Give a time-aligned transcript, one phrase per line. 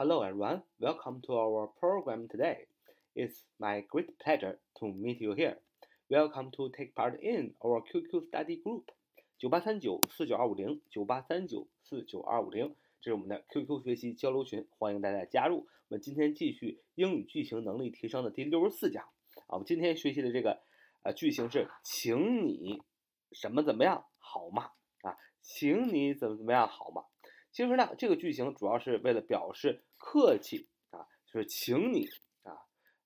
[0.00, 2.60] Hello everyone, welcome to our program today.
[3.14, 5.58] It's my great pleasure to meet you here.
[6.08, 8.84] Welcome to take part in our QQ study group.
[9.38, 15.66] 九八三九四九二五零九八三九四九二五零，这是我们的 QQ 学习交流群，欢迎大家加入。
[15.88, 20.62] 我们今天继续英语句型能力提升的第六十四讲啊，我们今天学习的这个
[21.02, 22.80] 呃句型是，请你
[23.32, 24.70] 什么怎么样好吗？
[25.02, 27.04] 啊，请你怎么怎么样好吗？
[27.52, 32.06] 其实呢，这个句型主要是为了表示客气啊，就是请你
[32.44, 32.52] 啊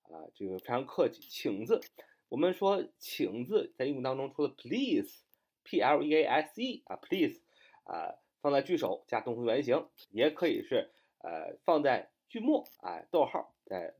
[0.03, 1.81] 啊，这个非常客气，请字。
[2.29, 7.41] 我们说请字在英语当中，除了 please，p l e a s e 啊，please
[7.85, 10.91] 啊，放在句首加动词原形，也可以是
[11.23, 13.95] 呃放在句末啊，逗号再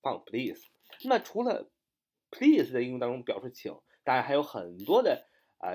[0.00, 0.62] 放 please。
[1.04, 1.68] 那除了
[2.30, 5.26] please 在英语当中表示请，当然还有很多的
[5.58, 5.74] 啊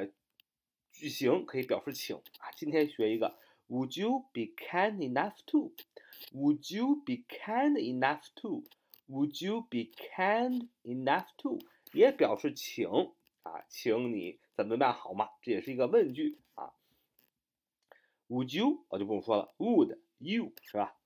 [0.94, 2.52] 句型可以表示请啊。
[2.56, 3.38] 今天学一个。
[3.69, 5.73] Would you be kind enough to?
[6.33, 8.65] Would you be kind enough to?
[9.09, 11.59] Would you be kind enough to?
[11.93, 12.89] 也表示请
[13.43, 15.29] 啊，请你怎么办好吗？
[15.43, 16.73] 这也是一个问句啊。
[18.29, 20.97] Would you 我就不用说了，Would you 是吧？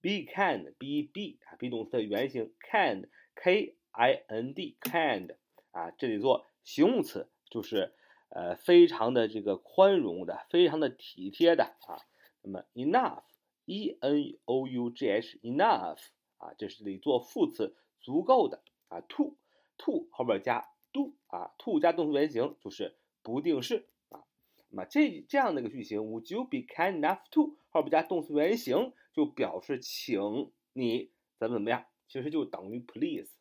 [0.00, 5.36] Be kind, be be 啊，be 动词的原形，kind, k i n d, kind
[5.70, 7.94] 啊，这里做形容词就是。
[8.29, 12.01] 呃，非常的这个宽容的，非常的体贴的啊。
[12.41, 15.99] 那么 enough，e n o u g h，enough
[16.37, 19.01] 啊，这是里做副词，足够的啊。
[19.01, 24.23] to，to 后边加 do 啊，to 加动词原形就是不定式啊。
[24.69, 33.31] 那么这这样的一个句型，Would you be kind enough to 后边加动词原形就表示请你怎么怎么样，其实就等于 please。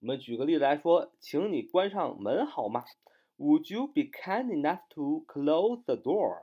[0.00, 2.84] 我们举个例子来说，请你关上门好吗
[3.38, 6.42] ？Would you be kind enough to close the door?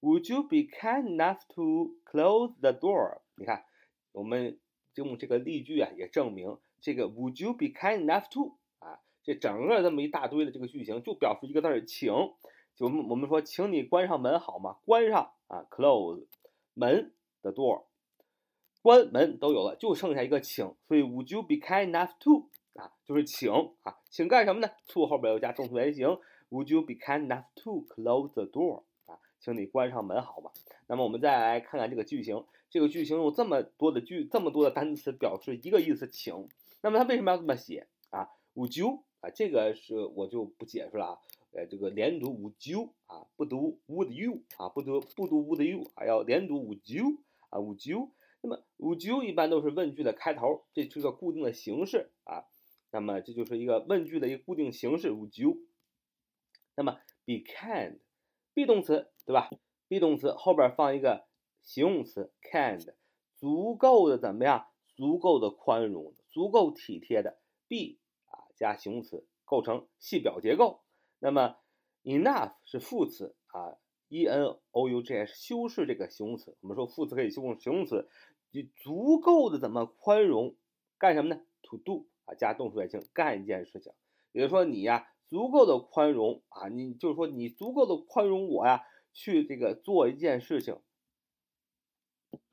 [0.00, 3.22] Would you be kind enough to close the door?
[3.36, 3.64] 你看，
[4.12, 4.58] 我们
[4.94, 12.12] 用这个例句啊，也证明这个 Would you be kind enough to 啊，这整个这么一大堆的这个句型，就表示一个字儿，请。
[12.76, 14.76] 就我们我们说，请你关上门好吗？
[14.84, 16.26] 关上啊，close
[16.74, 17.84] 门的 door，
[18.82, 20.74] 关门都有了，就剩下一个请。
[20.86, 23.50] 所以 Would you be kind enough to 啊，就是请
[23.82, 26.18] 啊，请干什么呢？to 后边要加动词原形。
[26.50, 28.84] Would you be kind enough to close the door？
[29.06, 30.50] 啊，请你关上门好吗？
[30.86, 32.44] 那么我们再来看看这个句型。
[32.68, 36.48] 这个句型用这么多的句，这么多的单词表示一个意思，请。
[36.82, 39.02] 那么它为什么要这么写啊？Would you？
[39.20, 41.18] 啊，这个是我就不解释了啊。
[41.52, 42.90] 呃，这个连读 Would you？
[43.06, 44.42] 啊，不读 Would you？
[44.58, 45.90] 啊，不读不读 Would you？
[45.94, 47.18] 还要连读 Would you？
[47.48, 48.10] 啊，Would you？
[48.42, 52.44] 那么 Would you 一般都是问句的开头，这是个固定的形式啊。
[52.96, 55.58] 那么这就是一个问句的一个固定形式，would you？
[56.74, 56.92] 那么
[57.26, 59.50] be kind，be 动词对吧
[59.86, 61.26] ？be 动词后边放一个
[61.60, 62.94] 形容词 kind，
[63.34, 64.68] 足够的怎么样？
[64.96, 67.98] 足够的宽容，足够体贴的 be
[68.30, 70.80] 啊加形容词构成系表结构。
[71.18, 71.58] 那么
[72.02, 73.76] enough 是副词啊
[74.08, 76.56] ，e n o u g h 修饰这个形容词。
[76.62, 78.08] 我们说副词可以修饰形容词，
[78.52, 80.56] 你足够的怎么宽容？
[80.96, 82.06] 干什么呢？to do。
[82.26, 83.92] 啊，加动词原形干一件事情，
[84.32, 90.78] 也就是说你呀足够的宽容啊，你就是说你足够的宽容我呀，去这个做一件事情，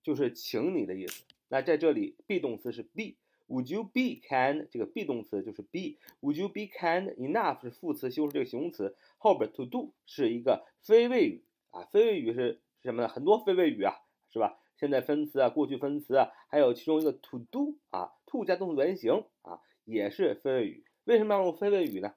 [0.01, 1.23] 就是请你的意思。
[1.49, 4.67] 那在这里，be 动词是 be，Would you be kind？
[4.71, 7.61] 这个 be 动词就是 be，Would you be kind enough？
[7.61, 13.07] 是副词修饰这个形容词，后边 to do 是一个非谓语啊，非谓语是是什么呢？
[13.07, 13.93] 很多非谓语啊，
[14.31, 14.59] 是吧？
[14.75, 20.85] 现在分词啊，过去分词啊，还有其中一个 to do 啊，to 加动词原形啊，也是非谓语。
[21.03, 22.15] 为什么要用非谓语呢？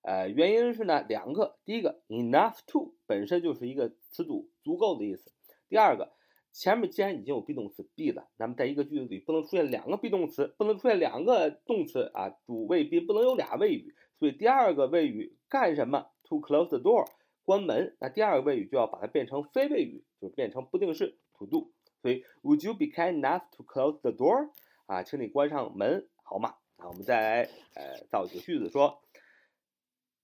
[0.00, 5.30] 呃，原因是呢两个，第一个 enough to 本身就是一个词组，足够的意思。
[5.68, 6.14] 第二个，
[6.52, 17.06] 前面既然已经有 be 动词 be 了，那么在一个句子里不能出现两个 be 动词，不能出现两个动词啊，主谓宾不能有俩谓语，所以第二个谓语干什么？to close the door
[17.44, 21.72] 关门，那第二个谓语就要把它变成非谓语，就变成不定式 to do。
[22.00, 24.50] 所以，Would you be kind enough to close the door？
[24.88, 26.56] 啊，请你关上门好吗？
[26.76, 27.42] 啊，我们再来
[27.74, 29.02] 呃造几个句子，说，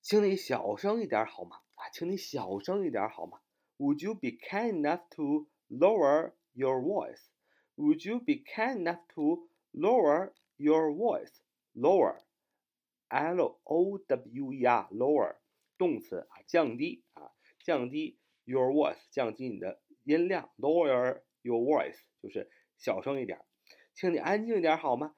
[0.01, 1.59] 请你小声一点好吗？
[1.75, 3.43] 啊，请你小声一点好吗
[3.77, 10.95] ？Would you be kind enough to lower your voice？Would you be kind enough to lower your
[10.95, 15.37] voice？Lower，L O W E R，lower，
[15.77, 17.33] 动词啊，降低啊，
[17.63, 21.21] 降低 your voice，降低你的音量，lower。
[21.43, 23.45] Your voice 就是小声一点，
[23.95, 25.15] 请你安静点好吗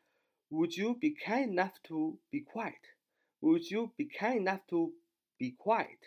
[0.50, 2.74] ？Would you be kind enough to be quiet?
[3.40, 4.92] Would you be kind enough to
[5.38, 5.98] be quiet?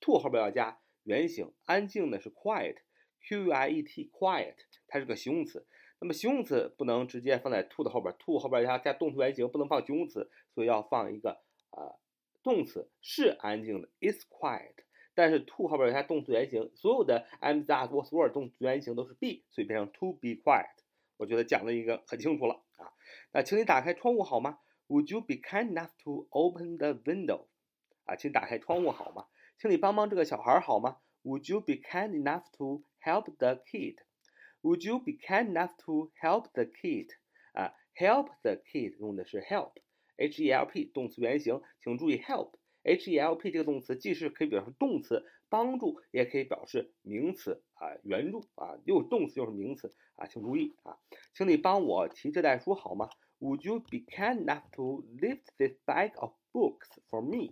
[0.00, 4.56] To 后边要加原形，安静的是 quiet，Q U I E T quiet，
[4.88, 5.68] 它是个形容词。
[6.00, 11.40] 那么形容词不能直接放在 to 的后边，to 后边要加动词原形，不能放形容词，所以要放一个
[11.70, 11.94] 啊
[12.42, 14.74] 动词，是安静的，is quiet。
[15.14, 20.66] 但是 to 后边有加动词原形，所有的 am that was were 动词原形都是 be，所以变成 to be quiet。
[21.16, 22.92] 我觉得讲的一个很清楚了啊。
[23.32, 24.58] 那请你打开窗户好吗
[24.88, 27.46] ？Would you be kind enough to open the window？
[28.04, 29.26] 啊，请打开窗户好吗？
[29.58, 36.64] 请你帮帮这个小孩好吗？Would you be kind enough to help the kid？Would you be kind enough to help the
[36.64, 37.08] kid？
[37.52, 42.52] 啊，help the kid 用的是 help，h e l p 动词原形，请注意 help。
[42.86, 50.96] H E L P 这个动词既是可以表示动词帮助，也可以表示名词啊援助啊，又是动词又是名词啊，请注意啊，
[51.34, 53.10] 请你帮我提这袋书好吗
[53.40, 57.50] ？Would you be kind enough to lift this bag of books for me?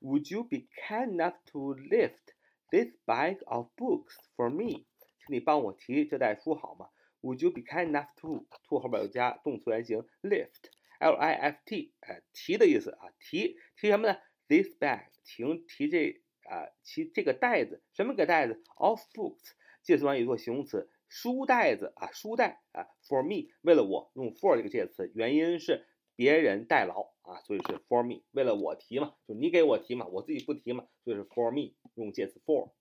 [0.00, 2.32] Would you be kind enough to lift
[2.70, 4.86] this bag of books for me?
[5.18, 6.88] 请你帮我提这袋书好吗
[7.20, 14.18] ？Would you be kind enough to to 后边要加动词原形 lift L I F T 哎提的意思啊提提什么呢
[14.50, 16.20] ？This bag，请提这
[16.50, 19.52] 啊，提这个袋子，什么个袋子？Of books，
[19.84, 22.88] 介词短语做形容词，书袋子啊，书袋啊。
[23.06, 25.86] For me，为了我用 for 这个介词，原因是
[26.16, 32.72] 别人代劳啊，所以是 for me，为了我提嘛，就你给我提嘛，我自己不提嘛，所以是 for me，用介词 for。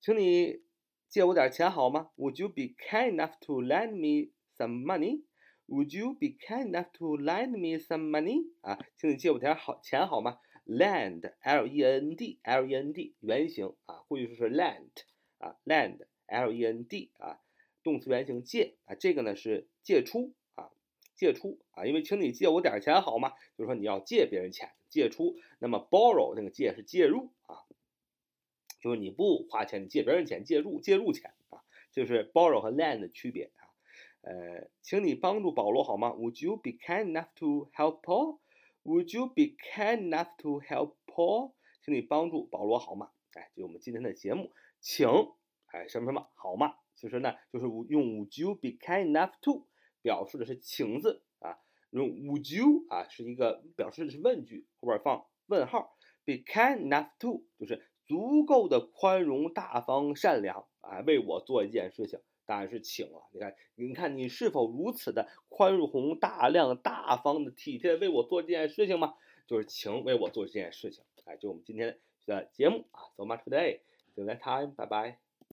[0.00, 0.64] 请你
[1.08, 7.50] 借我点钱好吗？Would you be kind enough to lend me some money？Would you be kind enough to lend
[7.50, 8.50] me some money？
[8.62, 15.04] 啊，请你借我点好钱好吗？Lend, L-E-N-D, L-E-N-D 原形啊，过去式是 lent
[15.38, 17.40] 啊，lend, L-E-N-D 啊，
[17.82, 20.70] 动词原形借啊，这个呢是借出啊，
[21.16, 23.32] 借出啊，因为请你借我点钱好吗？
[23.56, 25.36] 就是说你要借别人钱，借出。
[25.58, 27.64] 那么 borrow 那个借是借入啊，
[28.80, 33.66] 就是你不花钱，你借别人钱，借入借入钱啊，就是 borrow 和 lend 的区别啊。
[34.22, 38.38] 呃，请你帮助保罗好吗？Would you be kind enough to help Paul?
[38.84, 41.52] Would you be kind enough to help Paul？
[41.82, 43.10] 请你帮助保罗好吗？
[43.34, 45.08] 哎，就我们今天的节目，请，
[45.66, 46.74] 哎，什么什么好吗？
[46.94, 49.66] 其实呢，就是用 Would you be kind enough to
[50.02, 51.58] 表示的是请字啊，
[51.90, 55.96] 用 Would you 啊是一个表示的是问句，后边放问号。
[56.24, 62.18] Be kind enough to 就是足够的宽容、大方、善良啊，为我做一件事情。
[62.46, 69.14] 当然是请了，你看，你看你是否如此的宽宏、大量、大方的体贴为我做这件事情吗？
[69.46, 71.04] 就是请为我做这件事情。
[71.26, 75.29] 哎，就我们今天的节目啊，So much today，till next time，拜拜。